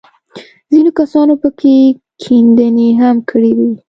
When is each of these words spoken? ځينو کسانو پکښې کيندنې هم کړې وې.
ځينو 0.71 0.91
کسانو 0.99 1.33
پکښې 1.41 1.75
کيندنې 2.21 2.89
هم 3.01 3.15
کړې 3.29 3.51
وې. 3.57 3.71